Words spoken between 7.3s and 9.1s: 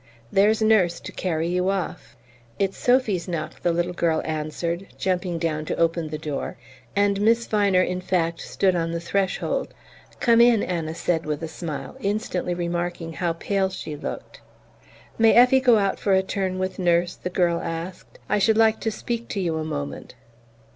Viner in fact stood on the